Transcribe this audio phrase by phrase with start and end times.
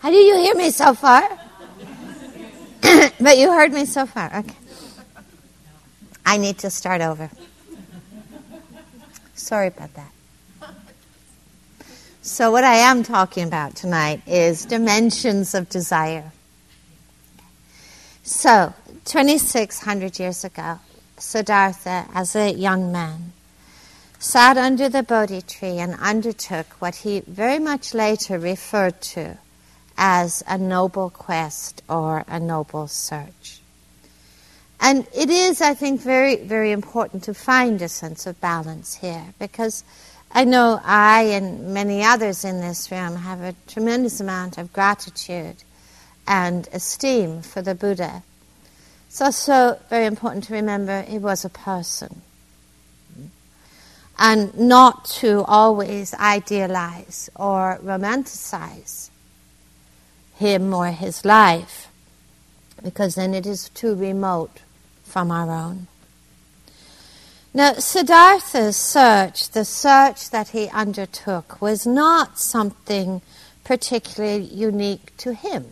[0.00, 1.22] How do you hear me so far?
[3.20, 4.26] but you heard me so far.
[4.34, 4.56] Okay.
[6.24, 7.30] I need to start over.
[9.34, 10.12] Sorry about that.
[12.22, 16.32] So, what I am talking about tonight is dimensions of desire.
[18.22, 18.74] So,
[19.06, 20.80] 2,600 years ago,
[21.16, 23.32] Siddhartha, as a young man,
[24.18, 29.38] sat under the Bodhi tree and undertook what he very much later referred to
[29.96, 33.60] as a noble quest or a noble search.
[34.80, 39.34] And it is, I think, very, very important to find a sense of balance here
[39.38, 39.82] because
[40.30, 45.56] I know I and many others in this room have a tremendous amount of gratitude
[46.26, 48.22] and esteem for the Buddha.
[49.08, 52.22] It's also very important to remember he was a person.
[54.18, 59.10] And not to always idealize or romanticize
[60.34, 61.88] him or his life,
[62.82, 64.60] because then it is too remote
[65.04, 65.86] from our own.
[67.54, 73.22] Now, Siddhartha's search, the search that he undertook, was not something
[73.64, 75.64] particularly unique to him.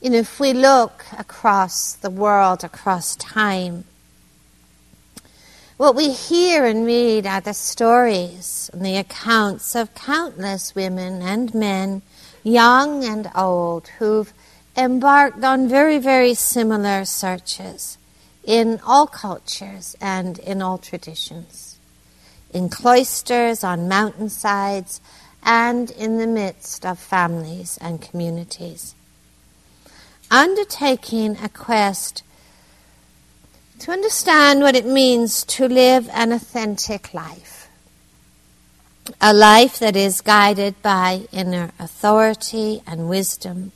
[0.00, 3.84] You know, if we look across the world, across time,
[5.80, 11.54] what we hear and read are the stories and the accounts of countless women and
[11.54, 12.02] men,
[12.42, 14.30] young and old, who've
[14.76, 17.96] embarked on very, very similar searches
[18.44, 21.78] in all cultures and in all traditions,
[22.52, 25.00] in cloisters, on mountainsides,
[25.42, 28.94] and in the midst of families and communities.
[30.30, 32.22] Undertaking a quest
[33.80, 37.68] to understand what it means to live an authentic life,
[39.20, 43.72] a life that is guided by inner authority and wisdom,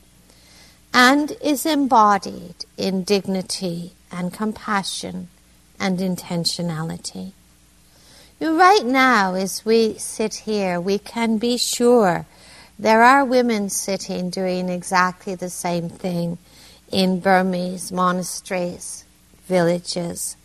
[0.93, 5.29] and is embodied in dignity and compassion
[5.81, 7.33] and intentionality.
[8.41, 12.27] right now, as we sit here, we can be sure
[12.79, 16.37] there are women sitting doing exactly the same thing
[16.93, 19.04] in Burmese monasteries,
[19.47, 20.37] villages.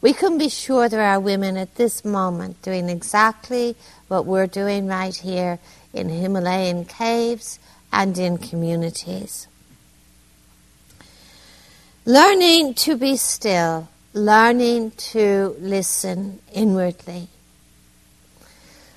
[0.00, 3.74] We can be sure there are women at this moment doing exactly
[4.06, 5.58] what we're doing right here
[5.92, 7.58] in Himalayan caves
[7.92, 9.48] and in communities.
[12.04, 17.28] Learning to be still, learning to listen inwardly.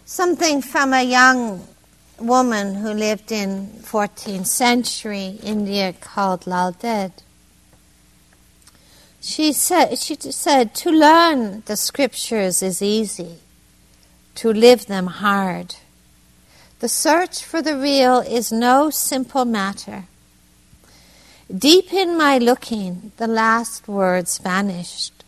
[0.06, 1.68] Something from a young
[2.20, 7.12] woman who lived in 14th century India called Lal Ded.
[9.22, 13.38] She said, she said, to learn the scriptures is easy,
[14.36, 15.76] to live them hard.
[16.80, 20.06] The search for the real is no simple matter.
[21.56, 25.24] Deep in my looking, the last words vanished.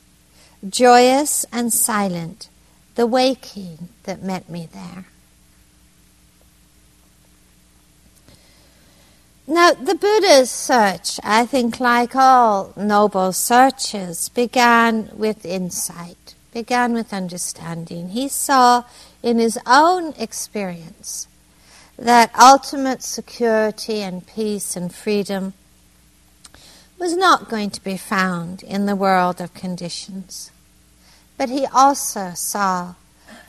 [0.68, 2.50] Joyous and silent,
[2.96, 5.06] the waking that met me there.
[9.46, 17.12] Now, the Buddha's search, I think, like all noble searches, began with insight, began with
[17.12, 18.10] understanding.
[18.10, 18.84] He saw
[19.22, 21.28] in his own experience
[22.00, 25.54] that ultimate security and peace and freedom
[26.98, 30.52] was not going to be found in the world of conditions.
[31.38, 32.96] But he also saw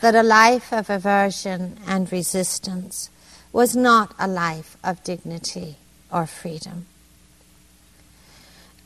[0.01, 3.11] that a life of aversion and resistance
[3.53, 5.77] was not a life of dignity
[6.15, 6.87] or freedom.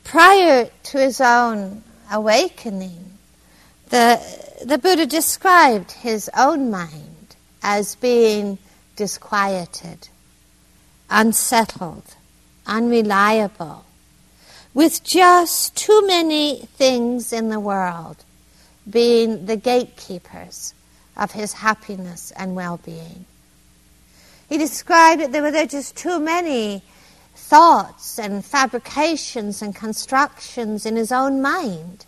[0.02, 3.12] Prior to his own awakening,
[3.90, 4.18] the,
[4.64, 8.56] the Buddha described his own mind as being
[8.96, 10.08] disquieted,
[11.10, 12.16] unsettled,
[12.66, 13.84] unreliable,
[14.72, 18.24] with just too many things in the world
[18.88, 20.72] being the gatekeepers
[21.16, 23.26] of his happiness and well being.
[24.48, 26.82] He described that there were just too many
[27.48, 32.04] thoughts and fabrications and constructions in his own mind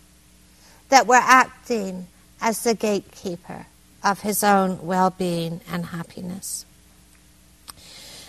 [0.89, 2.05] that were acting
[2.39, 3.65] as the gatekeeper
[4.03, 6.63] of his own well being and happiness.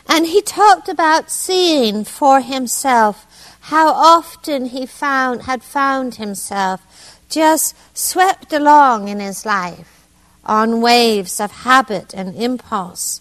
[0.09, 3.27] And he talked about seeing for himself
[3.61, 10.09] how often he found, had found himself just swept along in his life
[10.45, 13.21] on waves of habit and impulse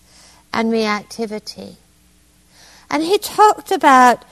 [0.54, 1.76] and reactivity.
[2.92, 4.26] And he talked about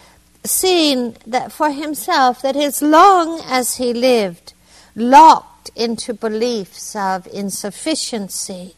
[0.44, 4.54] seeing that for himself that as long as he lived
[4.96, 8.76] locked into beliefs of insufficiency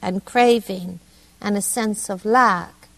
[0.00, 1.00] and craving
[1.40, 2.88] and a sense of lack,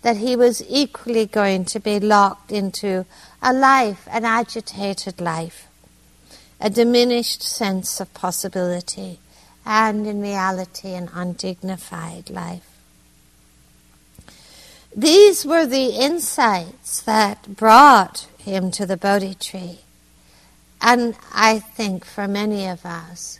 [0.00, 3.04] that he was equally going to be locked into
[3.42, 5.68] a life, an agitated life,
[6.58, 9.18] a diminished sense of possibility,
[9.66, 12.75] and in reality, an undignified life.
[14.98, 19.80] These were the insights that brought him to the Bodhi tree.
[20.80, 23.38] And I think for many of us,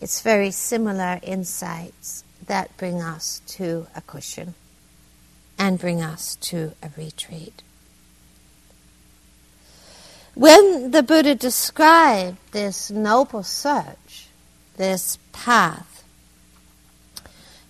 [0.00, 4.54] it's very similar insights that bring us to a cushion
[5.58, 7.62] and bring us to a retreat.
[10.34, 14.28] When the Buddha described this noble search,
[14.76, 15.95] this path,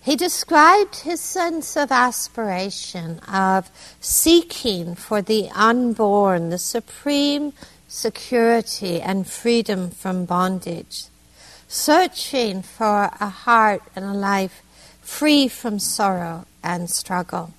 [0.06, 3.68] he described his sense of aspiration, of
[4.00, 7.52] seeking for the unborn, the supreme
[7.86, 11.04] security and freedom from bondage,
[11.68, 14.62] searching for a heart and a life
[15.02, 17.52] free from sorrow and struggle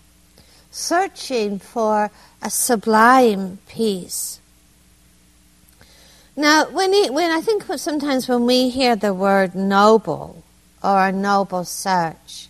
[0.77, 2.11] searching for
[2.41, 4.39] a sublime peace.
[6.35, 10.43] Now, when, he, when I think sometimes when we hear the word noble
[10.83, 12.47] or a noble search,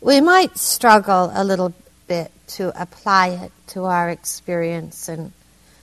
[0.00, 1.74] we might struggle a little
[2.06, 5.32] bit to apply it to our experience and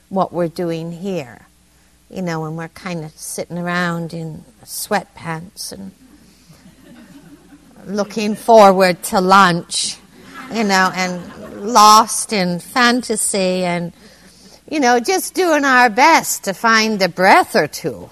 [0.10, 1.46] what we're doing here.
[2.10, 5.92] You know, when we're kind of sitting around in sweatpants and
[7.86, 9.98] looking forward to lunch,
[10.54, 13.92] you know, and lost in fantasy and,
[14.70, 18.10] you know, just doing our best to find a breath or two.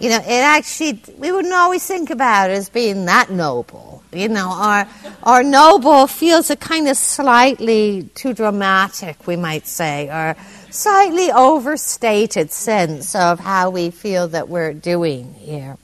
[0.00, 4.30] You know, it actually, we wouldn't always think about it as being that noble, you
[4.30, 4.88] know, our,
[5.22, 10.36] or noble feels a kind of slightly too dramatic, we might say, or
[10.70, 15.76] slightly overstated sense of how we feel that we're doing here.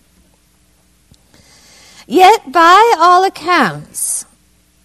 [2.06, 4.24] Yet, by all accounts,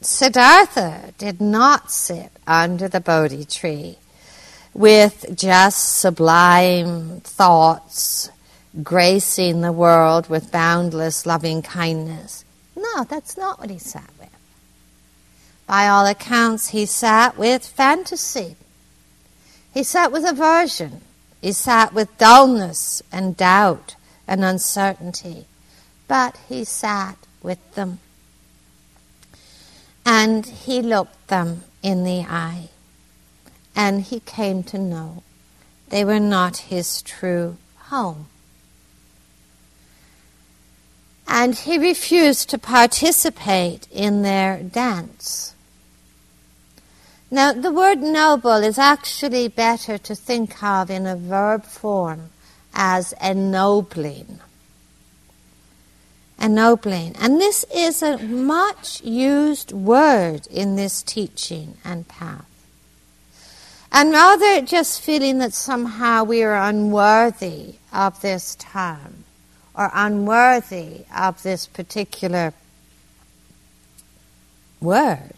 [0.01, 3.98] Siddhartha did not sit under the Bodhi tree
[4.74, 8.30] with just sublime thoughts
[8.83, 12.45] gracing the world with boundless loving kindness.
[12.75, 14.29] No, that's not what he sat with.
[15.68, 18.56] By all accounts, he sat with fantasy.
[19.73, 21.01] He sat with aversion.
[21.41, 23.95] He sat with dullness and doubt
[24.27, 25.45] and uncertainty.
[26.07, 28.00] But he sat with them
[30.06, 32.69] and he looked them in the eye,
[33.75, 35.23] and he came to know
[35.89, 37.57] they were not his true
[37.89, 38.27] home.
[41.33, 45.56] And he refused to participate in their dance.
[47.31, 52.31] Now, the word noble is actually better to think of in a verb form
[52.74, 54.42] as ennobling
[56.38, 57.16] ennobling.
[57.19, 62.45] And this is a much used word in this teaching and path.
[63.92, 69.20] And rather just feeling that somehow we are unworthy of this term
[69.81, 72.54] or unworthy of this particular
[74.80, 75.33] word.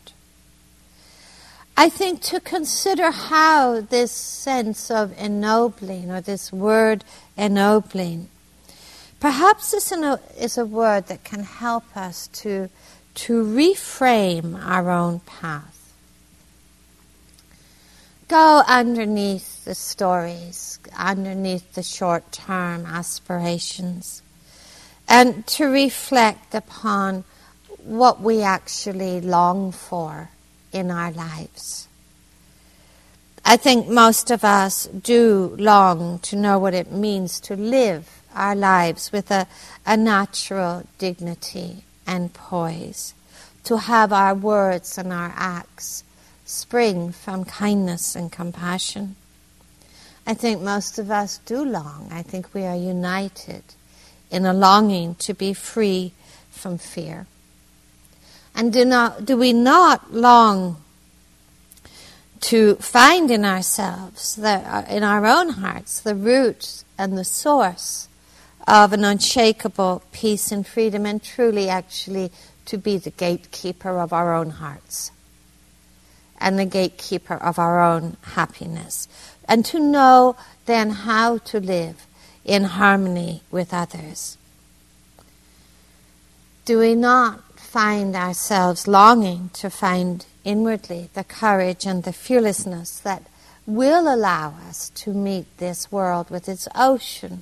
[1.75, 7.03] I think to consider how this sense of ennobling or this word
[7.35, 8.29] ennobling
[9.23, 9.93] Perhaps this
[10.37, 12.69] is a word that can help us to,
[13.15, 15.93] to reframe our own path.
[18.27, 24.22] Go underneath the stories, underneath the short term aspirations,
[25.07, 27.23] and to reflect upon
[27.83, 30.29] what we actually long for
[30.71, 31.87] in our lives.
[33.45, 38.55] I think most of us do long to know what it means to live our
[38.55, 39.47] lives with a,
[39.85, 43.13] a natural dignity and poise,
[43.65, 46.03] to have our words and our acts
[46.45, 49.15] spring from kindness and compassion.
[50.25, 52.07] I think most of us do long.
[52.11, 53.63] I think we are united
[54.33, 56.11] in a longing to be free
[56.49, 57.27] from fear.
[58.55, 60.77] And do, not, do we not long
[62.41, 68.09] to find in ourselves, the, uh, in our own hearts, the root and the source
[68.67, 72.31] of an unshakable peace and freedom, and truly, actually,
[72.65, 75.11] to be the gatekeeper of our own hearts
[76.39, 79.07] and the gatekeeper of our own happiness.
[79.47, 80.35] And to know
[80.65, 82.05] then how to live
[82.45, 84.37] in harmony with others.
[86.65, 93.23] Do we not find ourselves longing to find inwardly the courage and the fearlessness that
[93.65, 97.41] will allow us to meet this world with its ocean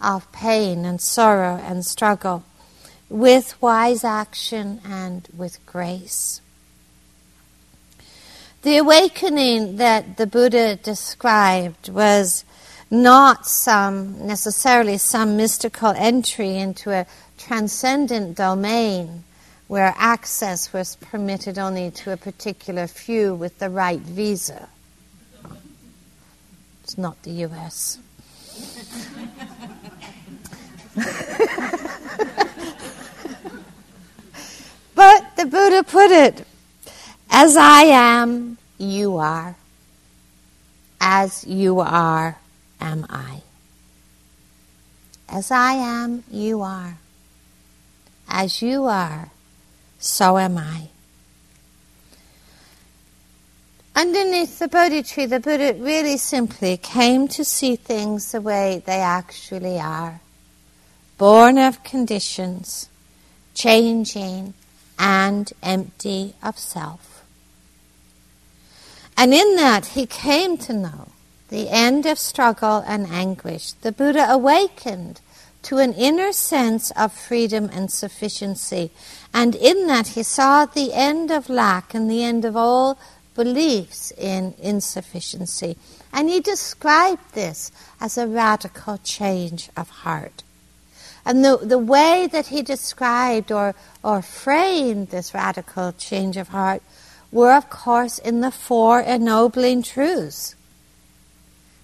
[0.00, 2.44] of pain and sorrow and struggle
[3.08, 6.40] with wise action and with grace.
[8.62, 12.44] The awakening that the Buddha described was
[12.90, 17.06] not some necessarily some mystical entry into a
[17.38, 19.24] transcendent domain
[19.68, 24.68] where access was permitted only to a particular few with the right visa.
[26.84, 27.98] It's not the US.
[34.94, 36.46] but the Buddha put it
[37.30, 39.56] as I am, you are.
[41.00, 42.38] As you are,
[42.80, 43.42] am I.
[45.28, 46.98] As I am, you are.
[48.28, 49.30] As you are,
[49.98, 50.88] so am I.
[53.94, 59.00] Underneath the Bodhi tree, the Buddha really simply came to see things the way they
[59.00, 60.20] actually are
[61.16, 62.90] born of conditions,
[63.54, 64.52] changing,
[64.98, 67.24] and empty of self.
[69.16, 71.08] And in that, he came to know
[71.48, 73.72] the end of struggle and anguish.
[73.72, 75.20] The Buddha awakened
[75.62, 78.90] to an inner sense of freedom and sufficiency.
[79.32, 82.98] And in that, he saw the end of lack and the end of all
[83.34, 85.76] beliefs in insufficiency.
[86.12, 90.42] And he described this as a radical change of heart.
[91.24, 96.82] And the, the way that he described or, or framed this radical change of heart
[97.32, 100.55] were, of course, in the Four Ennobling Truths.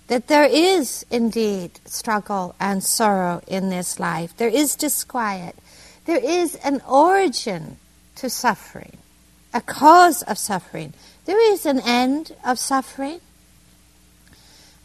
[0.09, 5.57] That there is indeed struggle and sorrow in this life, there is disquiet,
[6.05, 7.79] there is an origin
[8.17, 8.99] to suffering,
[9.55, 10.93] a cause of suffering.
[11.25, 13.21] There is an end of suffering.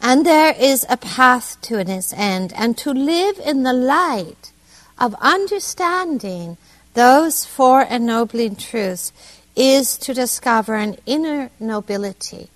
[0.00, 2.52] And there is a path to its end.
[2.54, 4.52] And to live in the light
[4.98, 6.56] of understanding
[6.94, 9.12] those four ennobling truths
[9.56, 12.48] is to discover an inner nobility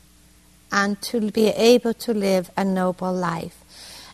[0.72, 3.58] and to be able to live a noble life.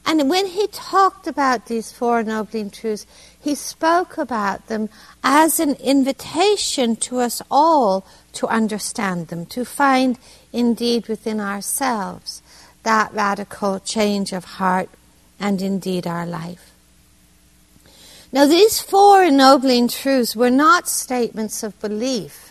[0.05, 3.07] And when he talked about these four ennobling truths,
[3.41, 4.88] he spoke about them
[5.23, 10.19] as an invitation to us all to understand them, to find
[10.53, 12.43] indeed within ourselves
[12.83, 14.88] that radical change of heart
[15.38, 16.73] and indeed our life.
[18.33, 22.48] Now, these four ennobling truths were not statements of belief.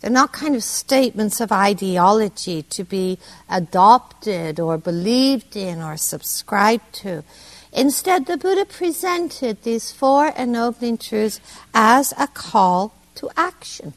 [0.00, 6.92] They're not kind of statements of ideology to be adopted or believed in or subscribed
[6.94, 7.24] to.
[7.72, 11.40] Instead, the Buddha presented these four ennobling truths
[11.74, 13.94] as a call to action.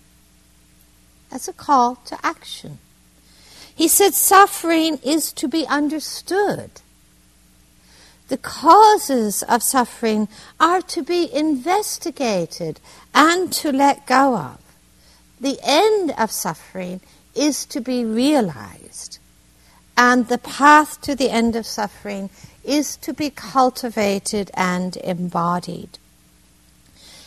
[1.32, 2.80] As a call to action.
[3.76, 6.72] He said suffering is to be understood.
[8.28, 10.28] The causes of suffering
[10.60, 12.80] are to be investigated
[13.14, 14.69] and to let go of.
[15.40, 17.02] The end of suffering
[17.36, 19.20] is to be realized.
[19.96, 22.30] And the path to the end of suffering
[22.64, 25.98] is to be cultivated and embodied.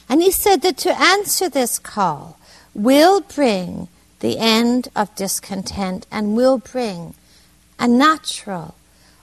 [0.08, 2.38] And he said that to answer this call
[2.74, 3.88] will bring
[4.20, 7.14] the end of discontent and will bring
[7.78, 8.74] a natural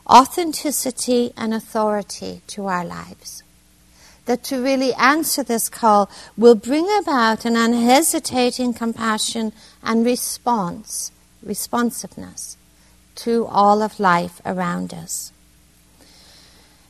[0.08, 3.43] authenticity and authority to our lives.
[4.29, 6.07] That to really answer this call
[6.38, 12.55] will bring about an unhesitating compassion and response, responsiveness
[13.15, 15.31] to all of life around us.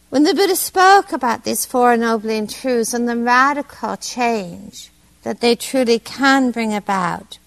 [0.10, 4.92] When the Buddha spoke about these four ennobling truths and the radical change
[5.24, 7.40] that they truly can bring about,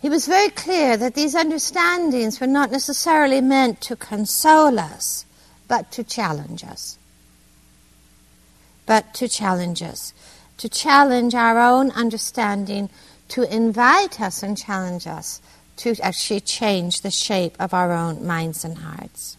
[0.00, 5.26] he was very clear that these understandings were not necessarily meant to console us,
[5.66, 6.97] but to challenge us.
[8.88, 10.14] But to challenge us,
[10.56, 12.88] to challenge our own understanding,
[13.28, 15.42] to invite us and challenge us
[15.76, 19.36] to actually change the shape of our own minds and hearts.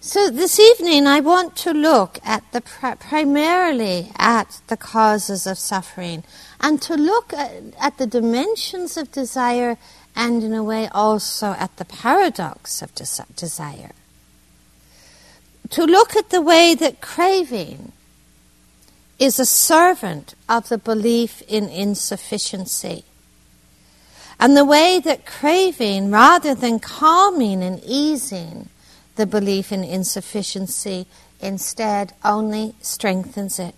[0.00, 6.24] So this evening I want to look at the primarily at the causes of suffering
[6.62, 9.76] and to look at, at, the dimensions of desire
[10.16, 13.92] and in a way also at the paradox of des- desire.
[15.70, 17.92] To look at the way that craving
[19.18, 23.04] is a servant of the belief in insufficiency.
[24.40, 28.70] And the way that craving, rather than calming and easing,
[29.16, 31.06] the belief in insufficiency
[31.40, 33.74] instead only strengthens it.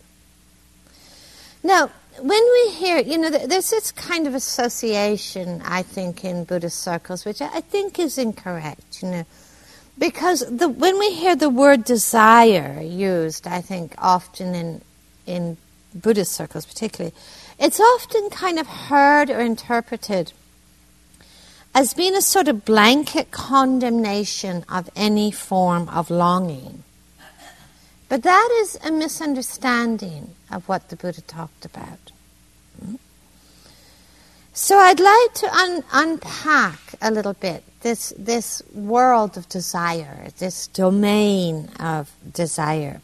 [1.64, 6.78] Now, when we hear, you know, there's this kind of association, I think, in Buddhist
[6.78, 9.26] circles, which I think is incorrect, you know,
[10.02, 14.82] because the, when we hear the word desire used, I think often in
[15.26, 15.56] in
[15.94, 17.14] Buddhist circles, particularly,
[17.56, 20.32] it's often kind of heard or interpreted
[21.73, 26.82] as being a sort of blanket condemnation of any form of longing.
[28.09, 32.11] But that is a misunderstanding of what the Buddha talked about.
[32.85, 32.97] Hmm?
[34.52, 40.66] So I'd like to un- unpack a little bit this, this world of desire, this
[40.68, 43.00] domain of desire,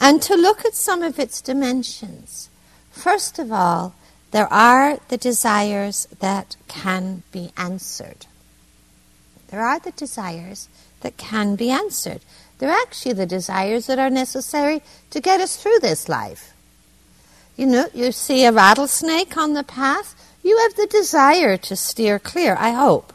[0.00, 2.50] and to look at some of its dimensions.
[2.90, 3.94] First of all,
[4.32, 8.26] there are the desires that can be answered.
[9.48, 10.68] There are the desires
[11.00, 12.20] that can be answered.
[12.58, 16.54] They're actually the desires that are necessary to get us through this life.
[17.56, 22.18] You know, you see a rattlesnake on the path, you have the desire to steer
[22.18, 23.12] clear, I hope.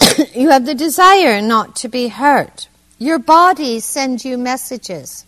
[0.34, 2.68] you have the desire not to be hurt.
[2.98, 5.24] Your body sends you messages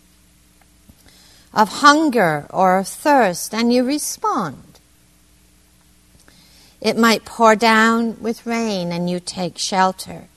[1.53, 4.79] of hunger or of thirst, and you respond.
[6.79, 10.27] It might pour down with rain, and you take shelter.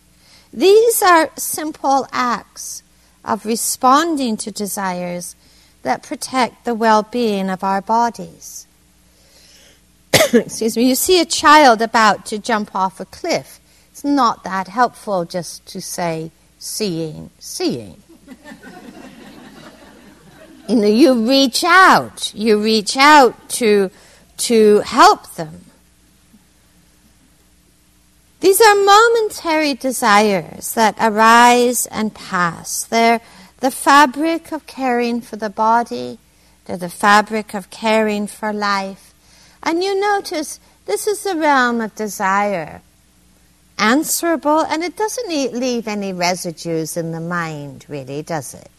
[0.52, 2.82] These are simple acts
[3.24, 5.34] of responding to desires
[5.82, 8.66] that protect the well being of our bodies.
[10.32, 13.60] Excuse me, you see a child about to jump off a cliff.
[13.90, 18.02] It's not that helpful just to say, seeing, seeing.
[20.68, 23.90] you know, you reach out, you reach out to,
[24.36, 25.64] to help them.
[28.40, 32.84] These are momentary desires that arise and pass.
[32.84, 33.20] They're
[33.60, 36.18] the fabric of caring for the body,
[36.66, 39.13] they're the fabric of caring for life.
[39.64, 42.82] And you notice this is the realm of desire,
[43.78, 48.70] answerable, and it doesn't leave any residues in the mind, really, does it?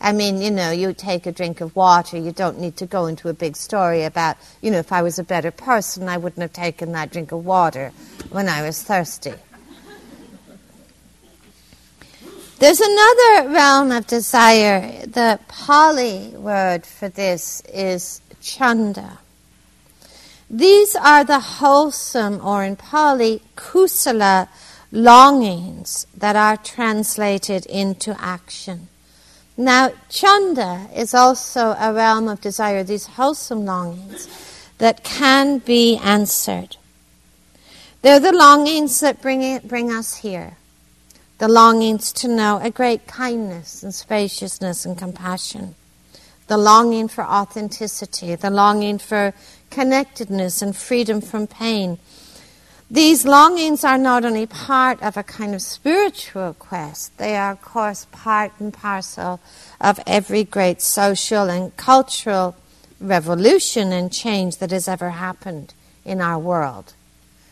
[0.00, 3.06] I mean, you know, you take a drink of water, you don't need to go
[3.06, 6.42] into a big story about, you know, if I was a better person, I wouldn't
[6.42, 7.92] have taken that drink of water
[8.30, 9.34] when I was thirsty.
[12.58, 15.06] There's another realm of desire.
[15.06, 19.18] The Pali word for this is chanda.
[20.50, 24.48] These are the wholesome, or in Pali, kusala
[24.90, 28.88] longings that are translated into action.
[29.56, 34.28] Now, chanda is also a realm of desire, these wholesome longings
[34.78, 36.76] that can be answered.
[38.00, 40.56] They're the longings that bring, it, bring us here.
[41.38, 45.74] The longings to know a great kindness and spaciousness and compassion.
[46.46, 48.34] The longing for authenticity.
[48.36, 49.34] The longing for
[49.70, 51.98] connectedness and freedom from pain.
[52.90, 57.60] These longings are not only part of a kind of spiritual quest, they are, of
[57.60, 59.40] course, part and parcel
[59.78, 62.56] of every great social and cultural
[62.98, 66.94] revolution and change that has ever happened in our world.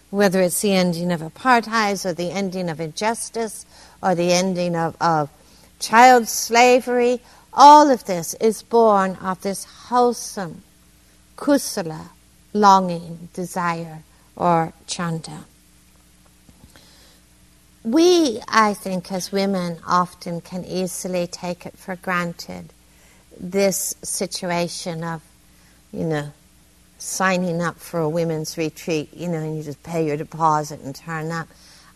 [0.09, 3.67] Whether it's the ending of apartheid or the ending of injustice
[4.03, 5.29] or the ending of, of
[5.79, 7.21] child slavery,
[7.53, 10.63] all of this is born of this wholesome
[11.37, 12.09] kusala,
[12.53, 14.03] longing, desire
[14.35, 15.45] or chanda.
[17.85, 22.73] We, I think, as women, often can easily take it for granted
[23.39, 25.23] this situation of,
[25.93, 26.33] you know,
[26.99, 30.97] signing up for a women's retreat, you know, and you just pay your deposit and
[30.97, 31.47] turn up.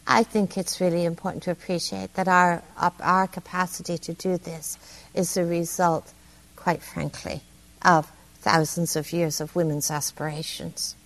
[0.06, 2.62] I think it's really important to appreciate that our,
[3.00, 4.78] our capacity to do this
[5.14, 6.12] is the result,
[6.56, 7.40] quite frankly,
[7.84, 10.96] of thousands of years of women's aspirations.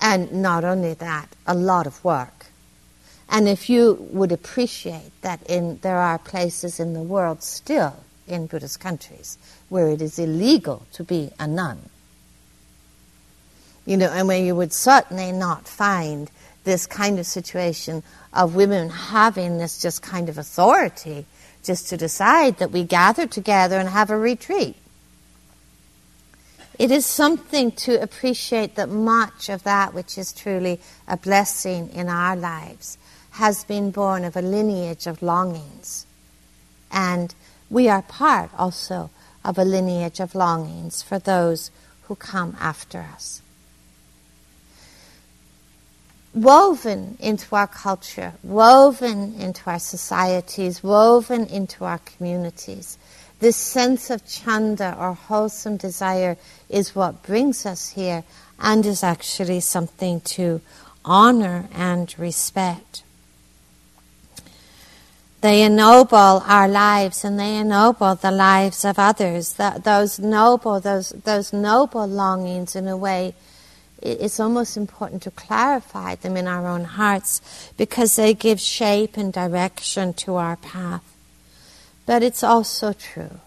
[0.00, 2.46] And not only that, a lot of work.
[3.28, 7.96] And if you would appreciate that in, there are places in the world still
[8.28, 11.88] in Buddhist countries where it is illegal to be a nun,
[13.84, 16.30] you know, and where you would certainly not find
[16.64, 21.24] this kind of situation of women having this just kind of authority
[21.64, 24.76] just to decide that we gather together and have a retreat.
[26.78, 32.08] It is something to appreciate that much of that which is truly a blessing in
[32.08, 32.98] our lives
[33.32, 36.06] has been born of a lineage of longings.
[36.90, 37.34] And
[37.70, 39.10] we are part also
[39.44, 41.70] of a lineage of longings for those
[42.02, 43.40] who come after us.
[46.34, 52.98] Woven into our culture, woven into our societies, woven into our communities
[53.38, 56.36] this sense of chanda or wholesome desire
[56.68, 58.24] is what brings us here
[58.58, 60.60] and is actually something to
[61.04, 63.02] honor and respect.
[65.42, 69.54] They ennoble our lives and they ennoble the lives of others.
[69.54, 73.34] those noble, those, those noble longings in a way
[74.02, 79.32] it's almost important to clarify them in our own hearts because they give shape and
[79.32, 81.15] direction to our path.
[82.06, 83.40] But it's also true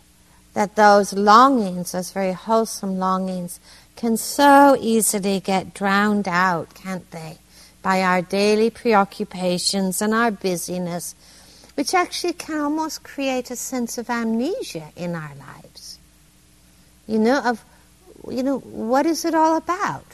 [0.54, 3.60] that those longings, those very wholesome longings,
[3.96, 7.38] can so easily get drowned out, can't they,
[7.82, 11.16] by our daily preoccupations and our busyness,
[11.76, 15.98] which actually can almost create a sense of amnesia in our lives.
[17.08, 17.64] You know, of,
[18.30, 20.06] you know, what is it all about?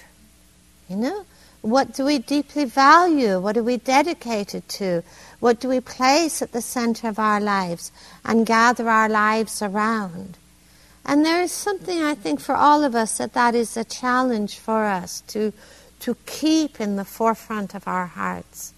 [0.87, 1.25] You know,
[1.65, 3.39] what do we deeply value?
[3.39, 5.03] What are we dedicated to?
[5.39, 7.91] What do we place at the center of our lives
[8.23, 10.37] and gather our lives around?
[11.05, 14.59] And there is something I think for all of us that that is a challenge
[14.59, 15.53] for us to
[16.01, 18.73] to keep in the forefront of our hearts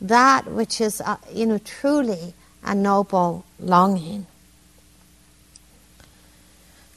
[0.00, 2.32] that which is uh, you know truly
[2.64, 4.26] a noble longing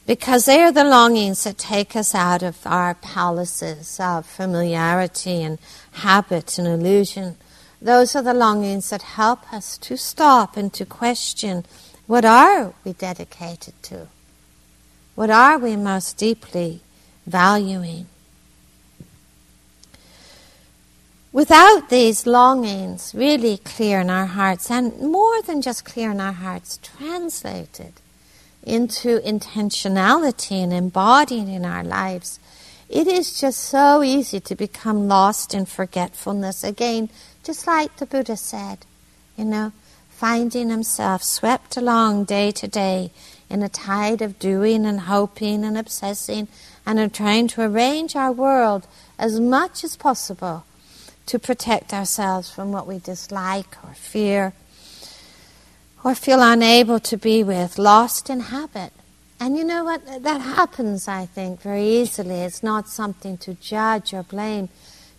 [0.06, 5.60] because they are the longings that take us out of our palaces of familiarity and
[5.94, 7.38] habit and illusion
[7.82, 11.66] those are the longings that help us to stop and to question
[12.08, 14.08] what are we dedicated to
[15.16, 16.82] what are we most deeply
[17.28, 18.08] valuing?
[21.32, 26.34] Without these longings really clear in our hearts, and more than just clear in our
[26.34, 27.94] hearts, translated
[28.64, 32.40] into intentionality and embodied in our lives,
[32.90, 36.64] it is just so easy to become lost in forgetfulness.
[36.64, 37.10] Again,
[37.44, 38.86] just like the Buddha said,
[39.38, 39.72] you know,
[40.10, 43.12] finding himself swept along day to day
[43.50, 46.48] in a tide of doing and hoping and obsessing
[46.86, 48.88] and of trying to arrange our world
[49.20, 50.66] as much as possible
[51.26, 54.54] to protect ourselves from what we dislike or fear
[56.04, 58.92] or feel unable to be with, lost in habit.
[59.40, 60.24] And you know what?
[60.24, 62.42] That happens, I think, very easily.
[62.42, 64.70] It's not something to judge or blame.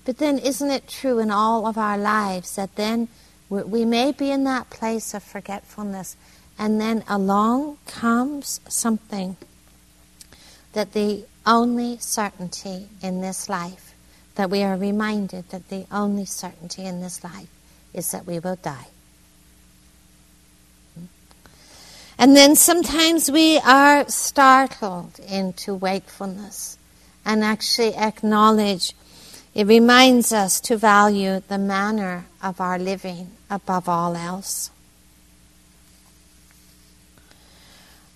[0.05, 3.09] But then, isn't it true in all of our lives that then
[3.49, 6.17] we may be in that place of forgetfulness
[6.59, 9.37] and then along comes something
[10.73, 13.95] that the only certainty in this life,
[14.35, 17.49] that we are reminded that the only certainty in this life
[17.93, 18.87] is that we will die.
[22.25, 26.79] And then sometimes we are startled into wakefulness
[27.23, 28.95] and actually acknowledge
[29.55, 34.71] it reminds us to value the manner of our living above all else.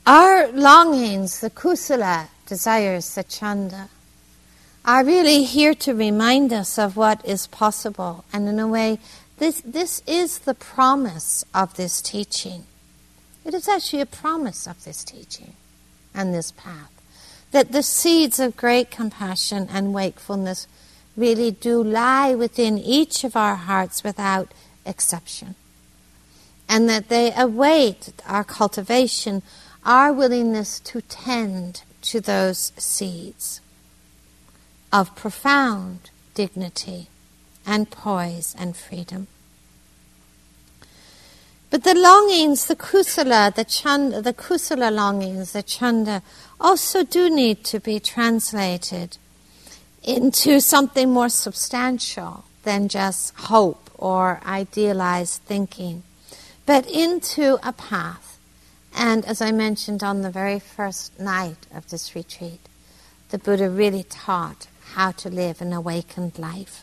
[0.06, 3.90] Our longings, the kusala desires, the chanda,
[4.86, 8.24] are really here to remind us of what is possible.
[8.32, 9.00] And in a way,
[9.36, 12.64] this, this is the promise of this teaching.
[13.48, 15.54] It is actually a promise of this teaching
[16.14, 16.92] and this path.
[17.50, 20.66] That the seeds of great compassion and wakefulness
[21.16, 24.52] really do lie within each of our hearts without
[24.84, 25.54] exception.
[26.68, 29.42] And that they await our cultivation
[29.82, 33.62] our willingness to tend to those seeds
[34.92, 37.08] of profound dignity
[37.64, 39.26] and poise and freedom.
[41.70, 46.22] But the longings, the kusala, the chanda, the kusala longings, the chanda,
[46.60, 49.18] also do need to be translated
[50.02, 56.02] into something more substantial than just hope or idealized thinking,
[56.64, 58.28] but into a path
[58.98, 62.60] and as I mentioned on the very first night of this retreat,
[63.30, 66.82] the Buddha really taught how to live an awakened life.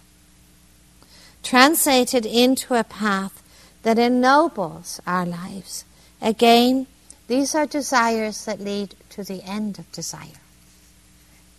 [1.44, 3.44] Translated into a path
[3.86, 5.86] that ennobles our lives.
[6.20, 6.88] Again,
[7.28, 10.42] these are desires that lead to the end of desire.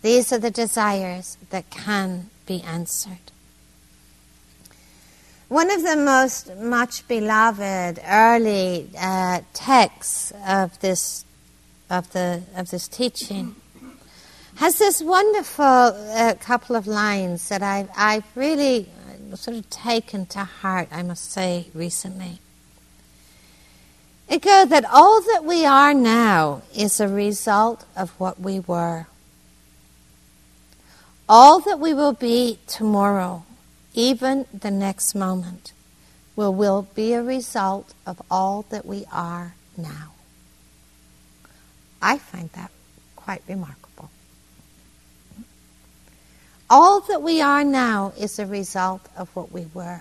[0.02, 3.30] These are the desires that can be answered.
[5.48, 11.24] One of the most much beloved early uh, texts of this
[11.88, 13.54] of the of this teaching
[14.56, 18.88] has this wonderful uh, couple of lines that I've I've really
[19.37, 20.88] sort of taken to heart.
[20.90, 22.38] I must say recently.
[24.29, 29.07] It goes that all that we are now is a result of what we were.
[31.29, 33.44] All that we will be tomorrow
[33.96, 35.72] even the next moment,
[36.37, 40.12] will, will be a result of all that we are now.
[42.01, 42.70] I find that
[43.16, 43.86] quite remarkable.
[46.68, 50.00] All that we are now is a result of what we were.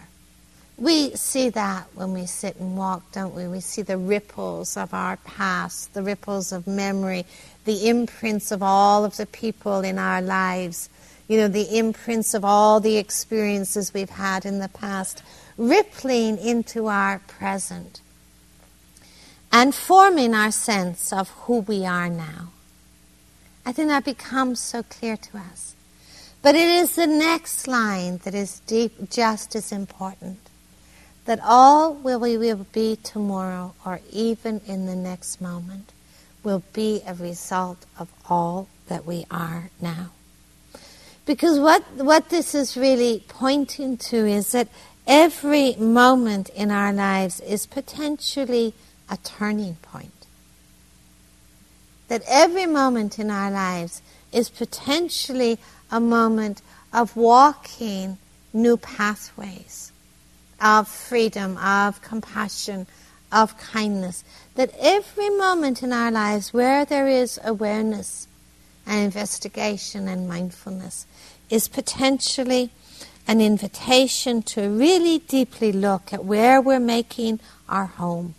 [0.77, 3.47] We see that when we sit and walk, don't we?
[3.47, 7.25] We see the ripples of our past, the ripples of memory,
[7.63, 10.89] the imprints of all of the people in our lives
[11.27, 15.23] you know, the imprints of all the experiences we've had in the past,
[15.57, 18.01] rippling into our present
[19.51, 22.49] and forming our sense of who we are now.
[23.65, 25.75] I think that becomes so clear to us.
[26.45, 30.37] But it is the next line that is deep, just as important.
[31.25, 35.91] That all will we will be tomorrow or even in the next moment
[36.43, 40.11] will be a result of all that we are now.
[41.25, 44.67] Because what, what this is really pointing to is that
[45.07, 48.75] every moment in our lives is potentially
[49.09, 50.27] a turning point.
[52.07, 55.57] That every moment in our lives is potentially
[55.91, 56.61] a moment
[56.93, 58.17] of walking
[58.53, 59.91] new pathways
[60.61, 62.87] of freedom, of compassion,
[63.31, 64.23] of kindness.
[64.55, 68.27] That every moment in our lives where there is awareness
[68.87, 71.05] and investigation and mindfulness
[71.49, 72.71] is potentially
[73.27, 78.35] an invitation to really deeply look at where we're making our home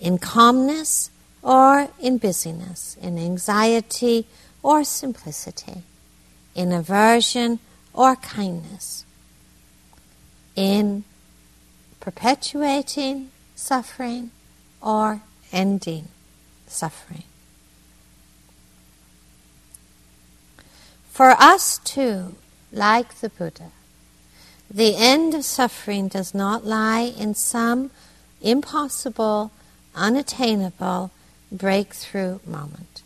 [0.00, 1.10] in calmness
[1.42, 4.26] or in busyness, in anxiety
[4.62, 5.82] or simplicity,
[6.54, 7.58] in aversion
[7.92, 9.04] or kindness,
[10.56, 11.04] in
[12.00, 14.30] perpetuating suffering
[14.82, 16.08] or ending
[16.66, 17.24] suffering.
[21.10, 22.34] For us too,
[22.72, 23.72] like the Buddha,
[24.70, 27.90] the end of suffering does not lie in some
[28.40, 29.50] impossible
[29.94, 31.10] unattainable
[31.50, 33.02] breakthrough moment.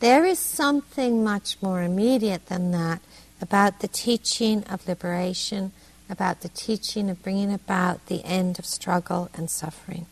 [0.00, 3.00] There is something much more immediate than that
[3.40, 5.72] about the teaching of liberation,
[6.08, 10.06] about the teaching of bringing about the end of struggle and suffering.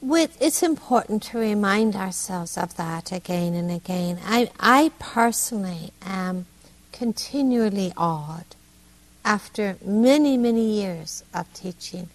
[0.00, 4.20] With, it's important to remind ourselves of that again and again.
[4.24, 6.46] I, I personally am
[6.92, 8.44] continually awed
[9.24, 12.08] after many, many years of teaching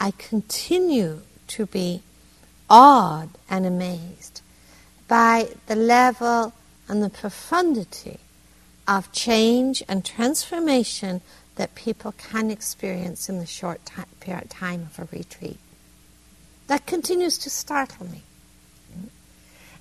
[0.00, 2.02] I continue to be
[2.68, 4.33] awed and amazed
[5.14, 6.52] by the level
[6.88, 8.18] and the profundity
[8.88, 11.20] of change and transformation
[11.54, 13.80] that people can experience in the short
[14.18, 15.60] period time of a retreat.
[16.66, 18.22] That continues to startle me.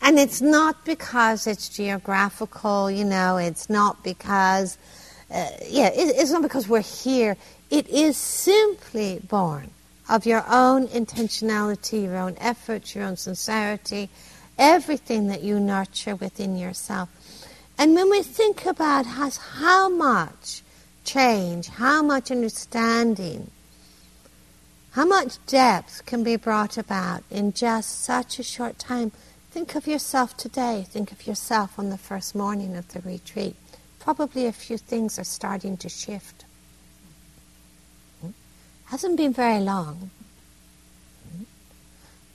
[0.04, 4.78] And it's not because it's geographical, you know, it's not because,
[5.32, 7.38] uh, yeah, it, it's not because we're here.
[7.72, 9.72] It is simply born
[10.08, 14.10] of your own intentionality, your own effort, your own sincerity,
[14.58, 17.10] everything that you nurture within yourself.
[17.78, 20.62] And when we think about has how much
[21.04, 23.50] change, how much understanding,
[24.92, 29.12] how much depth can be brought about in just such a short time,
[29.50, 30.86] think of yourself today.
[30.88, 33.56] Think of yourself on the first morning of the retreat.
[34.00, 36.46] Probably a few things are starting to shift.
[38.22, 38.30] Hmm?
[38.86, 40.12] Hasn't been very long.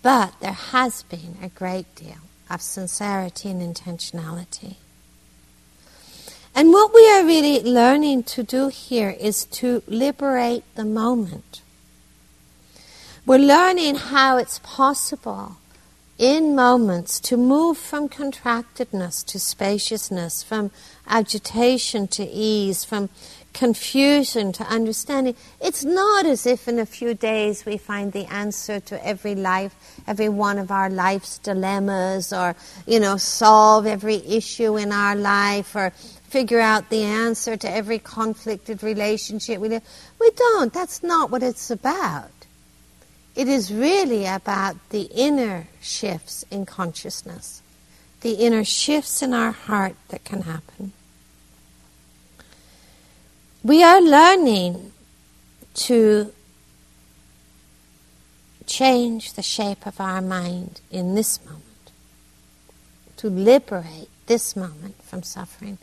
[0.02, 4.76] But there has been a great deal of sincerity and intentionality.
[6.54, 11.62] And what we are really learning to do here is to liberate the moment.
[13.26, 15.56] We're learning how it's possible
[16.18, 20.70] in moments to move from contractedness to spaciousness, from
[21.06, 23.08] agitation to ease, from
[23.54, 25.34] confusion to understanding.
[25.60, 29.74] It's not as if in a few days we find the answer to every life,
[30.06, 32.54] every one of our life's dilemmas, or,
[32.86, 35.90] you know, solve every issue in our life, or
[36.28, 39.82] figure out the answer to every conflicted relationship we live.
[40.20, 40.72] We don't.
[40.72, 42.37] That's not what it's about.
[43.38, 47.62] It is really about the inner shifts in consciousness,
[48.20, 50.92] the inner shifts in our heart that can happen.
[53.62, 54.90] We are learning
[55.86, 56.32] to
[58.66, 61.92] change the shape of our mind in this moment,
[63.18, 65.78] to liberate this moment from suffering.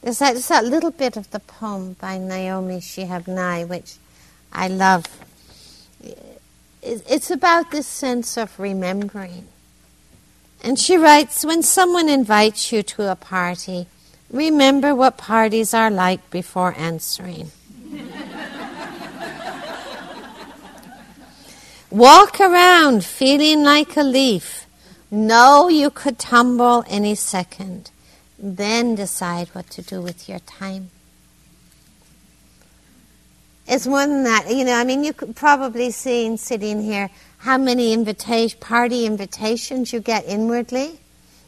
[0.00, 3.96] There's that, there's that little bit of the poem by Naomi Shihab Nye, which
[4.54, 5.04] I love.
[6.88, 9.48] It's about this sense of remembering.
[10.62, 13.86] And she writes When someone invites you to a party,
[14.30, 17.50] Remember what parties are like before answering.
[21.90, 24.66] Walk around feeling like a leaf.
[25.10, 27.90] Know you could tumble any second.
[28.38, 30.90] Then decide what to do with your time.
[33.68, 34.46] It's more than that.
[34.48, 39.92] You know, I mean, you could probably seen sitting here how many invitation, party invitations
[39.92, 40.98] you get inwardly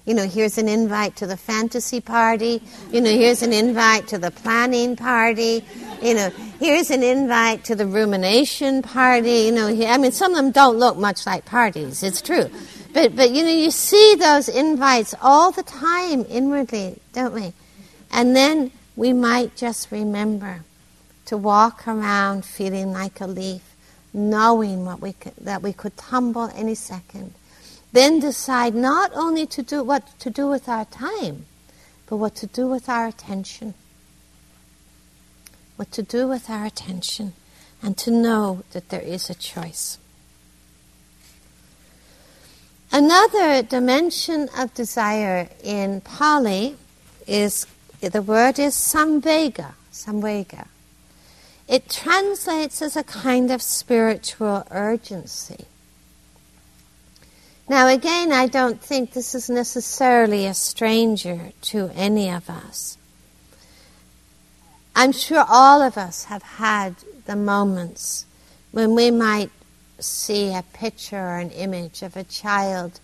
[0.07, 2.63] You know, here's an invite to the fantasy party.
[2.91, 5.63] You know, here's an invite to the planning party.
[6.03, 9.43] You know, here's an invite to the rumination party.
[9.43, 12.03] You know, I mean, some of them don't look much like parties.
[12.03, 12.51] It's true.
[12.93, 17.53] But, but you know, you see those invites all the time inwardly, don't we?
[18.11, 20.65] And then we might just remember
[21.31, 23.63] to walk around feeling like a leaf,
[24.13, 27.33] knowing what we could, that we could tumble any second.
[27.93, 31.47] Then decide not only to do what to do with our time,
[32.09, 33.75] but what to do with our attention.
[35.77, 37.35] What to do with our attention,
[37.81, 39.99] and to know that there is a choice.
[42.91, 46.75] Another dimension of desire in Pali
[47.29, 47.69] is
[48.01, 50.67] the word is samvega, samvega.
[51.71, 55.67] It translates as a kind of spiritual urgency.
[57.69, 62.99] Now, again, I don't think this is necessarily a stranger to any of us.
[64.97, 68.25] I'm sure all of us have had the moments
[68.73, 69.53] when we might
[70.01, 72.99] see a picture or an image of a child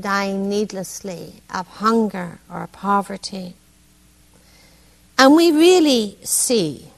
[0.00, 3.56] dying needlessly of hunger or poverty.
[5.18, 6.92] And we really see,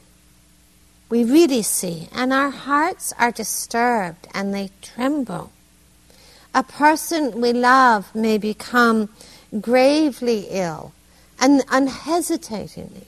[1.09, 5.53] we really see, and our hearts are disturbed and they tremble.
[6.55, 9.09] A person we love may become
[9.61, 10.93] gravely ill,
[11.41, 13.07] and unhesitatingly,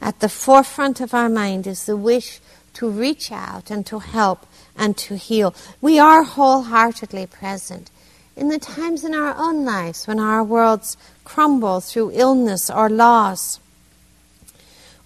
[0.00, 2.40] at the forefront of our mind is the wish
[2.74, 5.54] to reach out and to help and to heal.
[5.80, 7.90] We are wholeheartedly present.
[8.36, 13.59] In the times in our own lives when our worlds crumble through illness or loss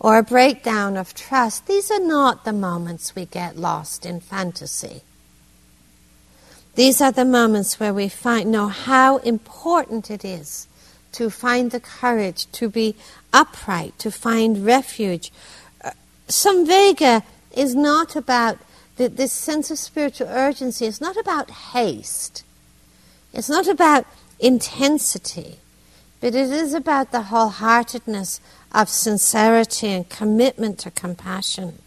[0.05, 5.01] or a breakdown of trust, these are not the moments we get lost in fantasy.
[6.75, 10.69] These are the moments where we find, know how important it is
[11.13, 12.97] to find the courage to be
[13.33, 15.33] upright, to find refuge.
[15.83, 15.93] Uh,
[16.29, 17.23] Samvega
[17.57, 18.59] is not about
[18.97, 22.45] that this sense of spiritual urgency It's not about haste.
[23.33, 24.05] It's not about
[24.39, 25.61] intensity,
[26.21, 28.41] but it is about the wholeheartedness
[28.75, 31.79] of sincerity and commitment to compassion.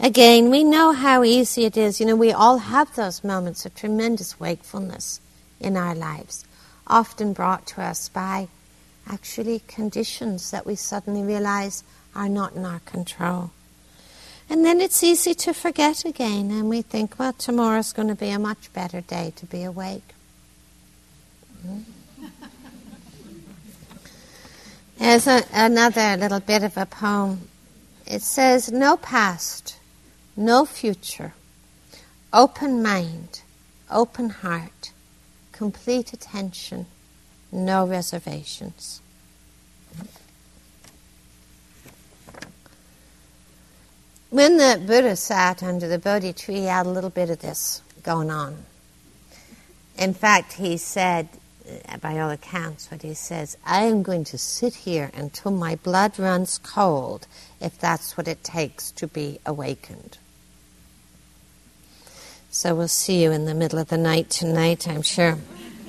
[0.00, 2.00] Again, we know how easy it is.
[2.00, 5.20] You know, we all have those moments of tremendous wakefulness
[5.60, 6.44] in our lives,
[6.86, 8.48] often brought to us by
[9.08, 13.52] actually conditions that we suddenly realize are not in our control.
[14.50, 18.30] And then it's easy to forget again, and we think, well, tomorrow's going to be
[18.30, 20.14] a much better day to be awake.
[21.66, 21.93] Mm-hmm.
[25.04, 27.50] There's a, another little bit of a poem.
[28.06, 29.76] It says, No past,
[30.34, 31.34] no future,
[32.32, 33.42] open mind,
[33.90, 34.92] open heart,
[35.52, 36.86] complete attention,
[37.52, 39.02] no reservations.
[44.30, 47.82] When the Buddha sat under the Bodhi tree, he had a little bit of this
[48.02, 48.64] going on.
[49.98, 51.28] In fact, he said,
[51.66, 55.76] Uh, by all accounts, what he says, I am going to sit here until my
[55.76, 57.26] blood runs cold,
[57.58, 60.18] if that's what it takes to be awakened.
[62.50, 65.38] So we'll see you in the middle of the night tonight, I'm sure.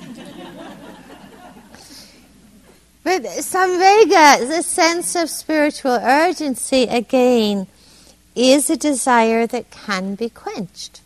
[3.04, 7.66] but Samvega, the sense of spiritual urgency, again,
[8.34, 11.02] is a desire that can be quenched.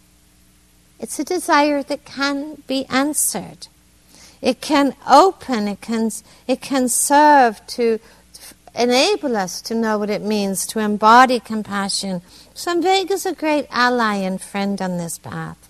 [1.00, 3.66] It's a desire that can be answered.
[4.40, 6.10] It can open, it can,
[6.46, 8.00] it can serve to
[8.74, 12.22] enable us to know what it means to embody compassion.
[12.54, 15.68] Samvega is a great ally and friend on this path.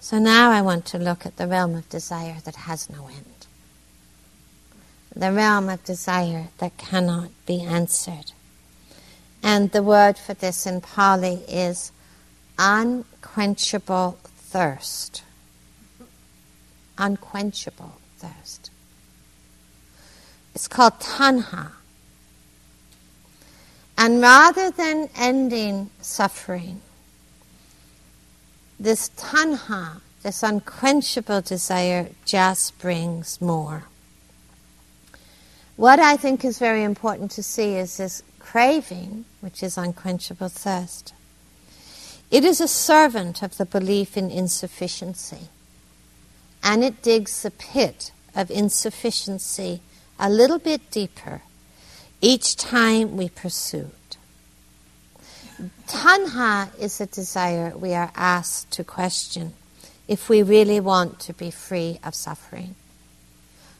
[0.00, 3.46] So now I want to look at the realm of desire that has no end.
[5.14, 8.32] The realm of desire that cannot be answered.
[9.42, 11.92] And the word for this in Pali is
[12.58, 15.22] unquenchable thirst.
[17.00, 18.70] Unquenchable thirst.
[20.54, 21.72] It's called tanha.
[23.96, 26.82] And rather than ending suffering,
[28.78, 33.84] this tanha, this unquenchable desire, just brings more.
[35.76, 41.14] What I think is very important to see is this craving, which is unquenchable thirst.
[42.30, 45.48] It is a servant of the belief in insufficiency,
[46.62, 49.80] and it digs the pit of insufficiency
[50.18, 51.42] a little bit deeper
[52.20, 54.16] each time we pursue it.
[55.86, 59.54] Tanha is a desire we are asked to question.
[60.10, 62.74] if we really want to be free of suffering.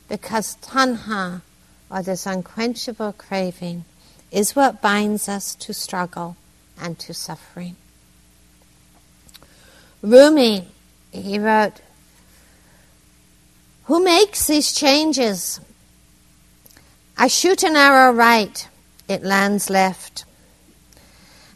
[0.08, 1.42] Because tanha,
[1.90, 3.84] or this unquenchable craving,
[4.30, 6.36] is what binds us to struggle
[6.80, 7.74] and to suffering.
[10.02, 10.68] Rumi,
[11.10, 11.80] he wrote,
[13.91, 15.61] Who makes these changes?
[17.18, 18.68] I shoot an arrow right,
[19.09, 20.24] it lands left.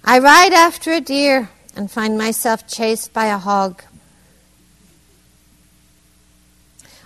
[0.05, 3.85] I ride after a deer and find myself chased by a hog.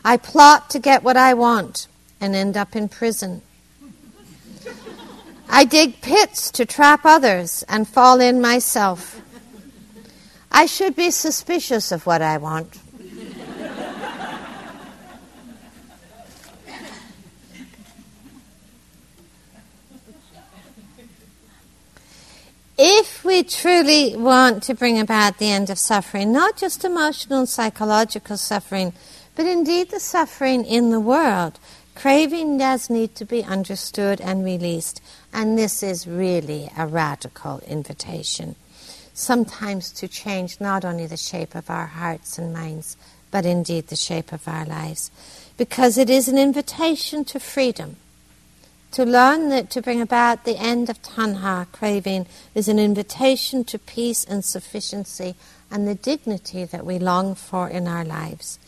[0.03, 1.89] I plot to get what I want
[2.22, 3.43] and end up in prison.
[5.47, 9.20] I dig pits to trap others and fall in myself.
[10.51, 12.79] I should be suspicious of what I want.
[22.79, 27.49] If we truly want to bring about the end of suffering, not just emotional and
[27.49, 28.93] psychological suffering,
[29.35, 31.59] but indeed the suffering in the world,
[31.97, 35.03] craving does need to be understood and released.
[35.33, 38.55] And this is really a radical invitation.
[39.12, 42.97] Sometimes to change not only the shape of our hearts and minds,
[43.33, 45.11] but indeed the shape of our lives.
[45.57, 47.97] Because it is an invitation to freedom
[48.93, 53.78] to learn that to bring about the end of tanha, craving, is an invitation to
[53.78, 55.34] peace and sufficiency
[55.70, 58.59] and the dignity that we long for in our lives.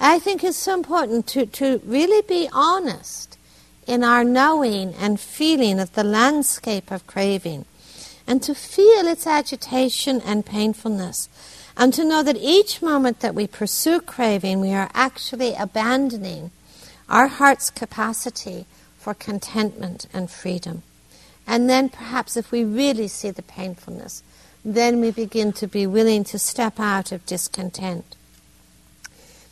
[0.00, 3.38] I think it's so important to, to really be honest
[3.86, 7.64] in our knowing and feeling of the landscape of craving
[8.26, 11.28] and to feel its agitation and painfulness
[11.76, 16.50] and to know that each moment that we pursue craving, we are actually abandoning
[17.08, 18.66] our heart's capacity
[19.08, 20.82] for contentment and freedom.
[21.46, 24.22] And then perhaps if we really see the painfulness,
[24.62, 28.16] then we begin to be willing to step out of discontent.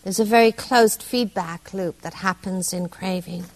[0.04, 3.46] There's a very closed feedback loop that happens in craving.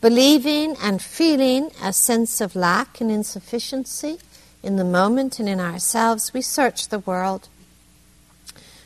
[0.00, 4.20] Believing and feeling a sense of lack and insufficiency
[4.62, 7.48] in the moment and in ourselves, we search the world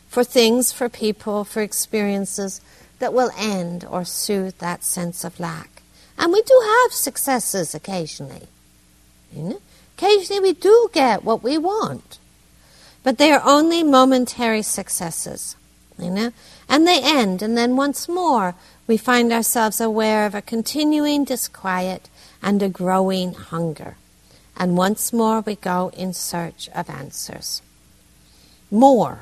[0.09, 2.63] for things, for people, for experiences
[2.99, 5.80] that will end or soothe that sense of lack.
[6.21, 8.47] And we do have successes occasionally.
[9.33, 9.63] You know?
[9.97, 12.19] Occasionally we do get what we want.
[13.03, 15.57] But they are only momentary successes.
[15.99, 16.33] You know?
[16.69, 18.55] And they end, and then once more
[18.87, 22.11] we find ourselves aware of a continuing disquiet
[22.43, 23.97] and a growing hunger.
[24.59, 27.63] And once more we go in search of answers.
[28.71, 29.21] More,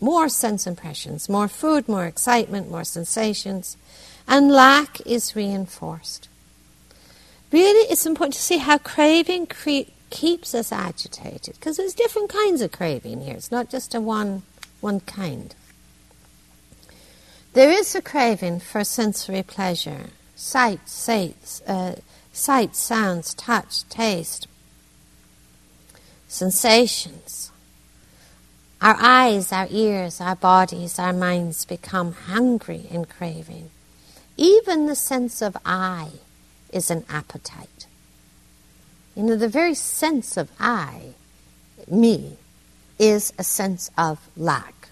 [0.00, 3.76] more sense impressions, more food, more excitement, more sensations,
[4.28, 6.28] and lack is reinforced.
[7.56, 12.60] Really, it's important to see how craving cre- keeps us agitated because there's different kinds
[12.60, 13.32] of craving here.
[13.34, 14.42] It's not just a one
[14.82, 15.54] one kind.
[17.54, 21.94] There is a craving for sensory pleasure, sight, sights, uh,
[22.30, 24.48] sight, sounds, touch, taste,
[26.28, 27.50] sensations.
[28.82, 33.70] Our eyes, our ears, our bodies, our minds become hungry in craving.
[34.36, 36.10] Even the sense of I
[36.72, 37.86] is an appetite.
[39.14, 41.14] You know, the very sense of I,
[41.88, 42.36] me,
[42.98, 44.88] is a sense of lack.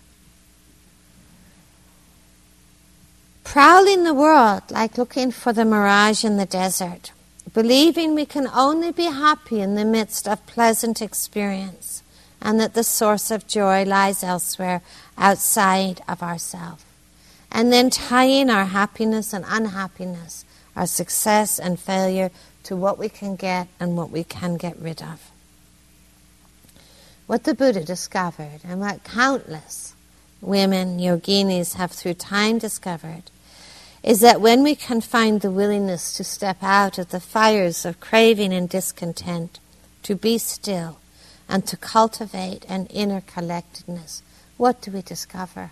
[3.45, 7.13] Prowling the world like looking for the mirage in the desert,
[7.53, 12.03] believing we can only be happy in the midst of pleasant experience
[12.41, 14.83] and that the source of joy lies elsewhere
[15.17, 16.85] outside of ourselves.
[17.51, 20.45] And then tying our happiness and unhappiness
[20.77, 22.31] our success and failure
[22.65, 25.31] to what we can get and what we can get rid of.
[27.27, 29.95] What the Buddha discovered, and what countless
[30.41, 33.23] women, yoginis, have through time discovered,
[34.03, 38.01] is that when we can find the willingness to step out of the fires of
[38.01, 39.59] craving and discontent,
[40.03, 40.99] to be still,
[41.49, 44.23] and to cultivate an inner collectedness,
[44.59, 45.71] what do we discover?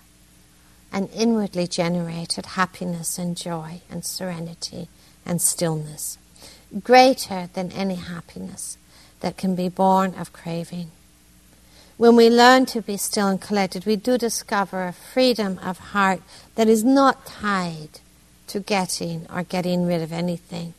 [0.92, 4.88] And inwardly generated happiness and joy and serenity
[5.24, 6.18] and stillness,
[6.84, 8.76] greater than any happiness
[9.20, 10.90] that can be born of craving.
[11.96, 16.20] When we learn to be still and collected, we do discover a freedom of heart
[16.56, 18.00] that is not tied
[18.48, 20.74] to getting or getting rid of anything.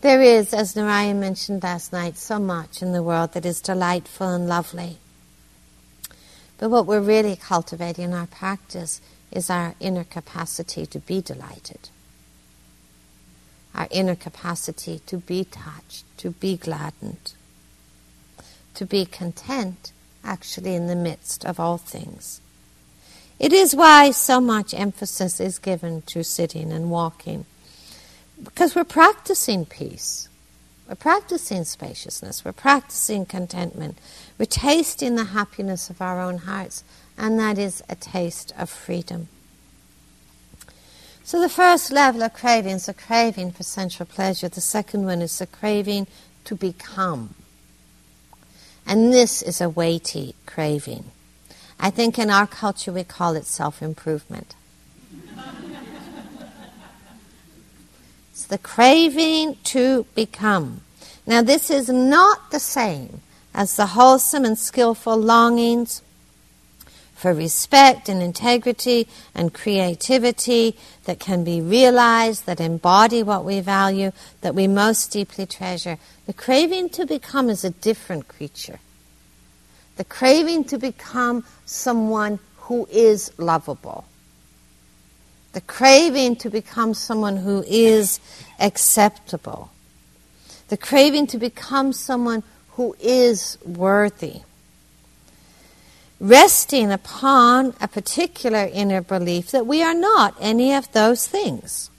[0.00, 4.28] There is, as Narayan mentioned last night, so much in the world that is delightful
[4.28, 4.96] and lovely.
[6.56, 9.02] But what we're really cultivating in our practice
[9.32, 11.88] is our inner capacity to be delighted,
[13.74, 17.34] our inner capacity to be touched, to be gladdened,
[18.74, 19.92] to be content
[20.24, 22.40] actually in the midst of all things.
[23.38, 27.46] It is why so much emphasis is given to sitting and walking.
[28.42, 30.28] Because we're practicing peace.
[30.90, 32.44] We're practicing spaciousness.
[32.44, 33.96] We're practicing contentment.
[34.36, 36.82] We're tasting the happiness of our own hearts.
[37.16, 39.28] And that is a taste of freedom.
[41.22, 44.48] So the first level of craving is a craving for sensual pleasure.
[44.48, 46.08] The second one is a craving
[46.42, 47.36] to become.
[48.84, 51.04] And this is a weighty craving.
[51.78, 54.56] I think in our culture we call it self improvement.
[58.50, 60.80] The craving to become.
[61.24, 63.20] Now, this is not the same
[63.54, 66.02] as the wholesome and skillful longings
[67.14, 74.10] for respect and integrity and creativity that can be realized, that embody what we value,
[74.40, 75.98] that we most deeply treasure.
[76.26, 78.80] The craving to become is a different creature.
[79.96, 84.06] The craving to become someone who is lovable.
[85.52, 88.20] The craving to become someone who is
[88.58, 89.70] acceptable.
[90.68, 94.42] The craving to become someone who is worthy
[96.20, 101.90] resting upon a particular inner belief that we are not any of those things.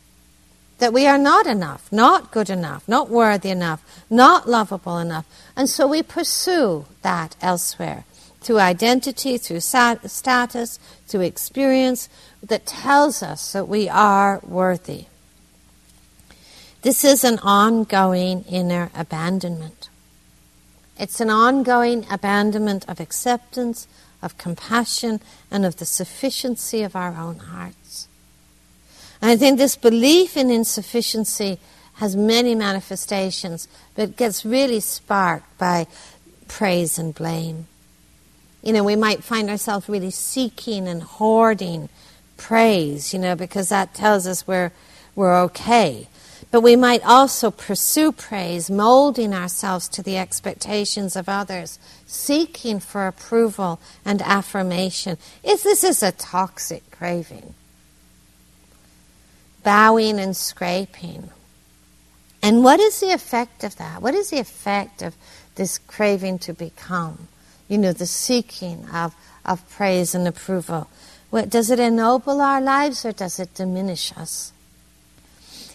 [0.78, 5.26] That we are not enough, not good enough, not worthy enough, not lovable enough.
[5.56, 8.06] And so we pursue that elsewhere
[8.42, 12.10] through identity, through status, through experience
[12.44, 15.06] that tells us that we are worthy.
[16.82, 19.90] This is an ongoing inner abandonment.
[20.98, 23.88] It's an ongoing abandonment of acceptance,
[24.22, 25.22] of compassion,
[25.52, 28.08] and of the sufficiency of our own hearts.
[29.22, 31.60] And I think this belief in insufficiency
[31.96, 35.86] has many manifestations, but gets really sparked by
[36.48, 37.68] praise and blame.
[38.62, 41.90] You know, we might find ourselves really seeking and hoarding
[42.38, 44.72] praise, you know, because that tells us we're,
[45.16, 46.08] we're okay.
[46.52, 53.08] But we might also pursue praise, molding ourselves to the expectations of others, seeking for
[53.08, 55.18] approval and affirmation.
[55.44, 57.54] If this is a toxic craving,
[59.64, 61.30] bowing and scraping.
[62.44, 64.02] And what is the effect of that?
[64.02, 65.16] What is the effect of
[65.56, 67.28] this craving to become?
[67.72, 69.16] You know, the seeking of,
[69.46, 70.90] of praise and approval.
[71.30, 74.52] What, does it ennoble our lives or does it diminish us?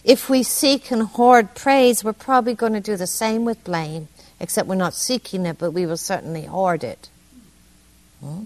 [0.03, 4.09] If we seek and hoard praise, we're probably going to do the same with blame,
[4.39, 7.09] except we're not seeking it, but we will certainly hoard it.
[8.19, 8.43] Hmm?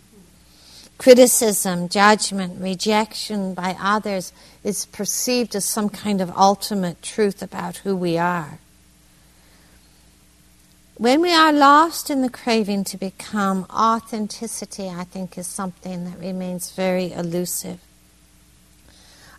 [0.97, 4.31] Criticism, judgment, rejection by others
[4.63, 8.59] is perceived as some kind of ultimate truth about who we are.
[11.01, 16.19] When we are lost in the craving to become, authenticity, I think, is something that
[16.19, 17.79] remains very elusive.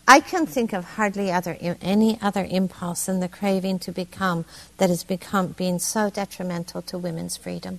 [0.08, 4.44] I can think of hardly other any other impulse than the craving to become
[4.78, 7.78] that has become being so detrimental to women's freedom.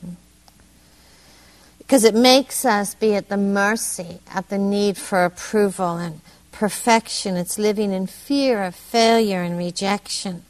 [0.00, 0.14] Hmm.
[1.76, 6.22] Because it makes us be at the mercy of the need for approval and
[6.52, 7.36] perfection.
[7.36, 10.46] It's living in fear of failure and rejection.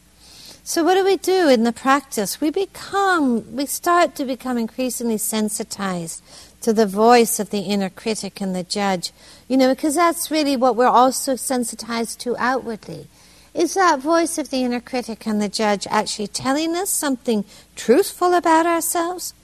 [0.64, 2.40] So, what do we do in the practice?
[2.40, 6.22] We become, we start to become increasingly sensitized
[6.60, 9.10] to the voice of the inner critic and the judge.
[9.48, 13.08] You know, because that's really what we're also sensitized to outwardly.
[13.54, 17.44] Is that voice of the inner critic and the judge actually telling us something
[17.74, 19.34] truthful about ourselves?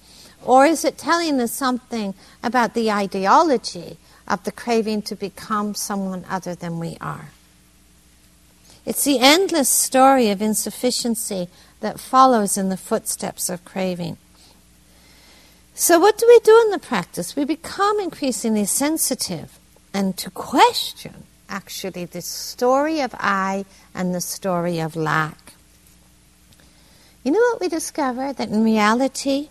[0.45, 2.15] Or is it telling us something
[2.45, 3.99] about the ideology
[4.29, 7.31] of the craving to become someone other than we are?
[8.89, 11.49] It's the endless story of insufficiency
[11.81, 14.17] that follows in the footsteps of craving.
[15.75, 17.37] So, what do we do in the practice?
[17.37, 19.59] We become increasingly sensitive
[19.93, 25.53] and to question actually the story of I and the story of lack.
[27.25, 28.33] You know what we discover?
[28.33, 29.51] That in reality,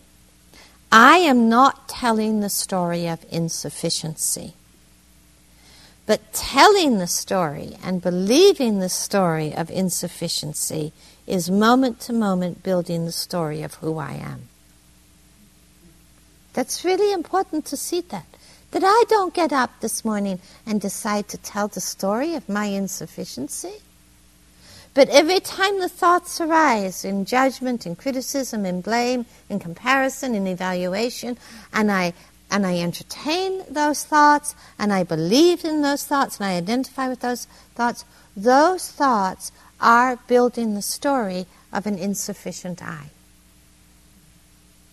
[0.91, 4.55] I am not telling the story of insufficiency.
[6.07, 10.93] But telling the story and believing the story of insufficiency
[11.27, 14.47] is moment to moment building the story of who I am.
[16.53, 18.25] That's really important to see that.
[18.71, 22.65] That I don't get up this morning and decide to tell the story of my
[22.65, 23.75] insufficiency.
[24.93, 30.47] But every time the thoughts arise in judgment, in criticism, in blame, in comparison, in
[30.47, 31.37] evaluation,
[31.71, 32.13] and I
[32.49, 37.19] and I entertain those thoughts and I believe in those thoughts and I identify with
[37.19, 37.45] those
[37.75, 43.09] thoughts, those thoughts are building the story of an insufficient I.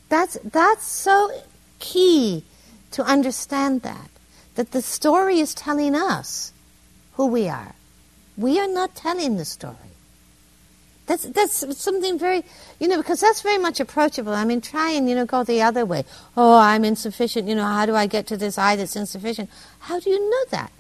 [0.09, 1.30] That's, that's so
[1.78, 2.44] key
[2.92, 4.11] to understand that.
[4.55, 6.52] That the story is telling us
[7.14, 7.74] who we are.
[8.36, 9.93] We are not telling the story.
[11.07, 12.44] That's that's something very
[12.80, 14.32] you know because that's very much approachable.
[14.32, 16.05] I mean, try and you know go the other way.
[16.36, 17.46] Oh, I'm insufficient.
[17.48, 19.50] You know, how do I get to this I that's insufficient?
[19.80, 20.72] How do you know that?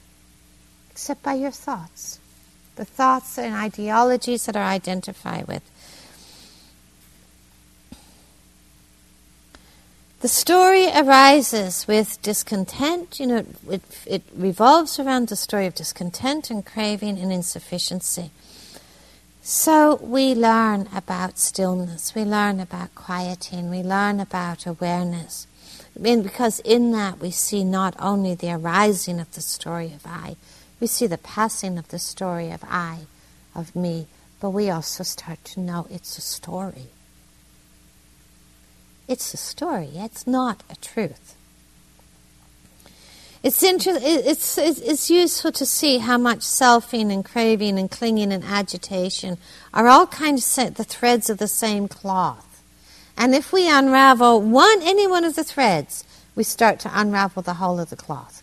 [0.90, 2.20] Except by your thoughts,
[2.76, 5.62] the thoughts and ideologies that are identified with.
[10.24, 13.20] The story arises with discontent.
[13.20, 18.30] You know, it, it revolves around the story of discontent and craving and insufficiency.
[19.46, 25.46] So we learn about stillness, we learn about quieting, we learn about awareness.
[25.94, 30.06] I mean, because in that we see not only the arising of the story of
[30.06, 30.36] I,
[30.80, 33.00] we see the passing of the story of I,
[33.54, 34.06] of me,
[34.40, 36.86] but we also start to know it's a story.
[39.06, 41.33] It's a story, it's not a truth.
[43.44, 48.32] It's, inter- it's, it's, it's useful to see how much selfing and craving and clinging
[48.32, 49.36] and agitation
[49.74, 52.62] are all kind of the threads of the same cloth.
[53.18, 57.54] And if we unravel one, any one of the threads, we start to unravel the
[57.54, 58.42] whole of the cloth.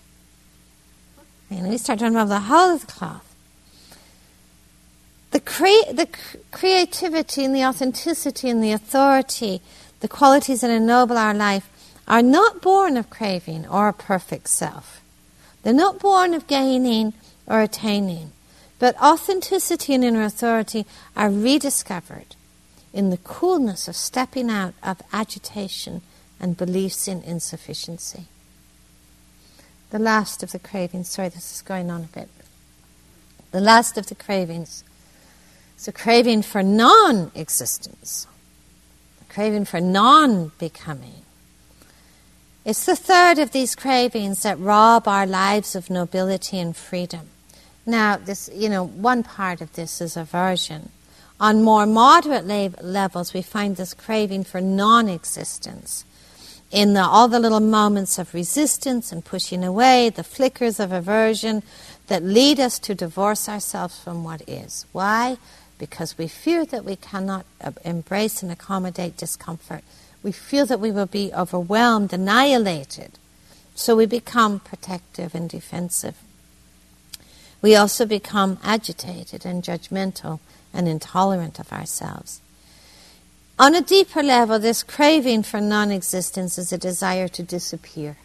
[1.49, 3.35] And we start to unravel the whole of the cloth.
[5.31, 6.07] The, cre- the
[6.51, 9.63] creativity and the authenticity and the authority,
[10.01, 11.67] the qualities that ennoble our life,
[12.07, 15.01] are not born of craving or a perfect self.
[15.63, 17.13] They're not born of gaining
[17.47, 18.31] or attaining,
[18.79, 20.85] but authenticity and inner authority
[21.15, 22.35] are rediscovered
[22.93, 26.01] in the coolness of stepping out of agitation
[26.39, 28.25] and beliefs in insufficiency.
[29.91, 32.29] The last of the cravings, sorry, this is going on a bit.
[33.51, 34.83] The last of the cravings
[35.77, 38.25] is a craving for non existence,
[39.21, 41.25] a craving for non becoming.
[42.64, 47.30] It's the third of these cravings that rob our lives of nobility and freedom.
[47.88, 50.89] Now, this, you know, one part of this is aversion.
[51.39, 56.05] On more moderate la- levels, we find this craving for non existence.
[56.70, 61.64] In the, all the little moments of resistance and pushing away, the flickers of aversion
[62.07, 64.86] that lead us to divorce ourselves from what is.
[64.91, 65.38] Why?
[65.80, 69.84] Because we fear that we cannot uh, embrace and accommodate discomfort
[70.24, 73.11] we feel that we will be overwhelmed, annihilated.
[73.76, 76.15] So we become protective and defensive.
[77.61, 80.39] We also become agitated and judgmental
[80.74, 82.41] and intolerant of ourselves.
[83.59, 88.17] On a deeper level, this craving for non existence is a desire to disappear.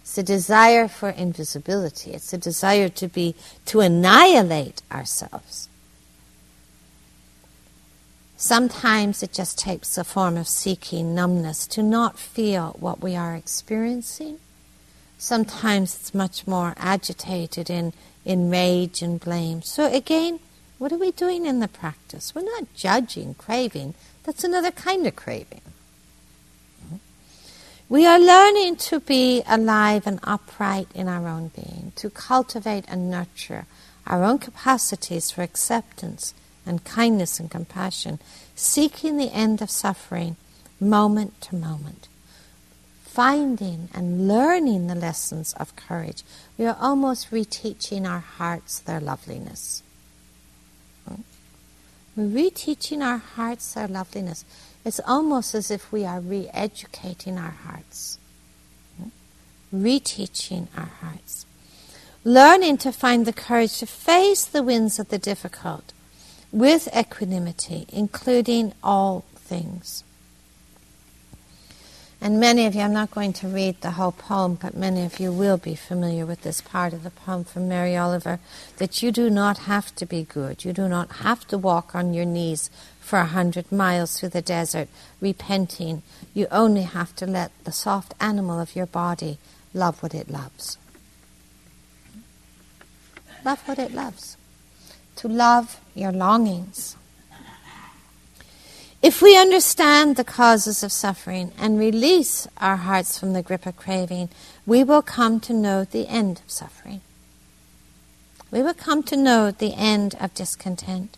[0.00, 2.10] It's a desire for invisibility.
[2.10, 3.36] It's a desire to be,
[3.66, 5.68] to annihilate ourselves.
[8.42, 13.36] Sometimes it just takes a form of seeking numbness to not feel what we are
[13.36, 14.40] experiencing.
[15.16, 17.92] Sometimes it's much more agitated in,
[18.24, 19.62] in rage and blame.
[19.62, 20.40] So, again,
[20.78, 22.34] what are we doing in the practice?
[22.34, 25.62] We're not judging craving, that's another kind of craving.
[27.88, 33.08] We are learning to be alive and upright in our own being, to cultivate and
[33.08, 33.66] nurture
[34.04, 36.34] our own capacities for acceptance
[36.64, 38.18] and kindness and compassion,
[38.54, 40.36] seeking the end of suffering
[40.82, 42.08] moment to moment,
[43.04, 46.22] finding and learning the lessons of courage.
[46.58, 49.82] We are almost reteaching our hearts their loveliness.
[51.08, 51.22] Hmm?
[52.16, 54.44] We're reteaching our hearts their loveliness.
[54.84, 58.18] It's almost as if we are re educating our hearts,
[58.98, 59.08] hmm?
[59.74, 61.46] reteaching our hearts.
[62.24, 65.92] Learning to find the courage to face the winds of the difficult
[66.52, 70.04] with equanimity, including all things.
[72.20, 75.18] And many of you, I'm not going to read the whole poem, but many of
[75.18, 78.38] you will be familiar with this part of the poem from Mary Oliver
[78.76, 80.64] that you do not have to be good.
[80.64, 84.42] You do not have to walk on your knees for a hundred miles through the
[84.42, 84.86] desert
[85.20, 86.02] repenting.
[86.32, 89.38] You only have to let the soft animal of your body
[89.74, 90.78] love what it loves.
[93.44, 94.36] Love what it loves
[95.22, 96.96] to love your longings.
[99.00, 103.76] If we understand the causes of suffering and release our hearts from the grip of
[103.76, 104.30] craving,
[104.66, 107.02] we will come to know the end of suffering.
[108.50, 111.16] We will come to know the end of discontent.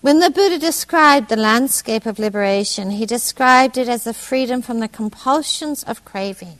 [0.00, 4.80] When the Buddha described the landscape of liberation, he described it as the freedom from
[4.80, 6.58] the compulsions of craving.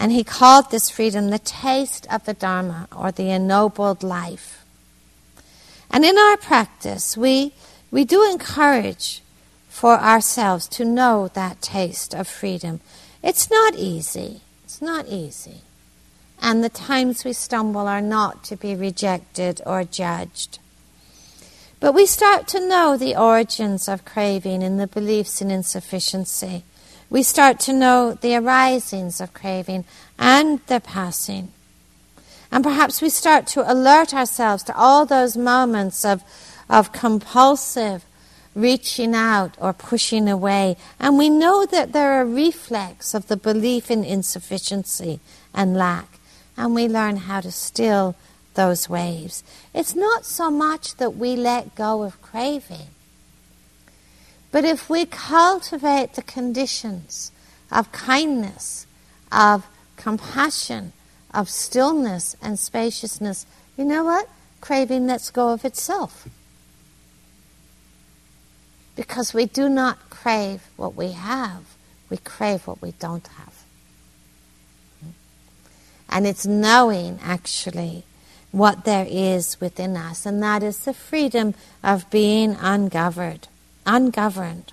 [0.00, 4.64] And he called this freedom the taste of the Dharma or the ennobled life.
[5.90, 7.52] And in our practice, we,
[7.90, 9.20] we do encourage
[9.68, 12.80] for ourselves to know that taste of freedom.
[13.22, 14.40] It's not easy.
[14.64, 15.60] It's not easy.
[16.40, 20.58] And the times we stumble are not to be rejected or judged.
[21.78, 26.64] But we start to know the origins of craving and the beliefs in insufficiency.
[27.10, 29.84] We start to know the arisings of craving
[30.18, 31.52] and their passing.
[32.52, 36.22] And perhaps we start to alert ourselves to all those moments of,
[36.68, 38.04] of compulsive
[38.54, 40.76] reaching out or pushing away.
[40.98, 45.20] And we know that they're a reflex of the belief in insufficiency
[45.54, 46.18] and lack.
[46.56, 48.16] And we learn how to still
[48.54, 49.42] those waves.
[49.72, 52.88] It's not so much that we let go of craving,
[54.52, 57.30] but if we cultivate the conditions
[57.70, 58.86] of kindness,
[59.30, 60.92] of compassion,
[61.32, 63.46] of stillness and spaciousness,
[63.76, 64.28] you know what?
[64.60, 66.28] Craving lets go of itself.
[68.96, 71.62] Because we do not crave what we have,
[72.10, 73.64] we crave what we don't have.
[76.08, 78.04] And it's knowing, actually,
[78.50, 83.46] what there is within us, and that is the freedom of being ungoverned.
[83.86, 84.72] Ungoverned.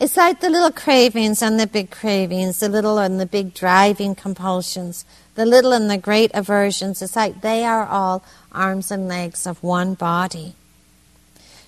[0.00, 4.14] It's like the little cravings and the big cravings, the little and the big driving
[4.14, 5.04] compulsions,
[5.34, 7.02] the little and the great aversions.
[7.02, 10.54] It's like they are all arms and legs of one body.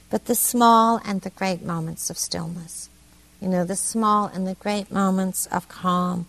[0.08, 2.88] But the small and the great moments of stillness,
[3.38, 6.26] you know, the small and the great moments of calm,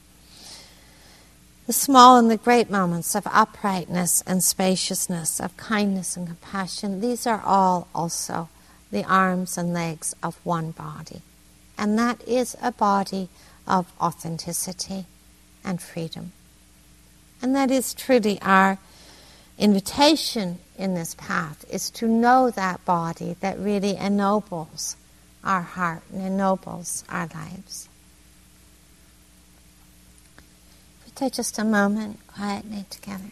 [1.68, 7.26] the small and the great moments of uprightness and spaciousness, of kindness and compassion, these
[7.26, 8.50] are all also
[8.94, 11.22] the arms and legs of one body.
[11.78, 13.28] And that is a body
[13.68, 15.06] of authenticity
[15.66, 16.32] and freedom.
[17.42, 18.78] And that is truly our
[19.58, 24.96] invitation in this path is to know that body that really ennobles
[25.44, 27.90] our heart and ennobles our lives.
[31.06, 33.32] We take just a moment quietly together.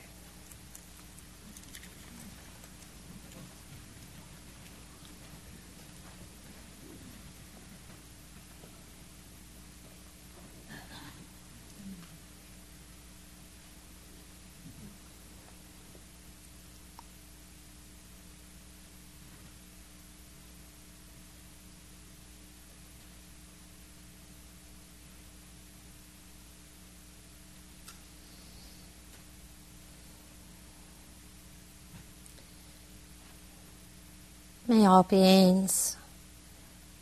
[34.71, 35.97] May all beings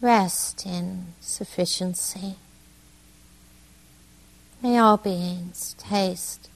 [0.01, 2.33] rest in sufficiency.
[4.63, 6.49] May all beings taste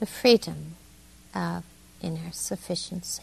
[0.00, 0.76] the freedom
[1.34, 1.64] of
[2.02, 3.22] inner sufficiency.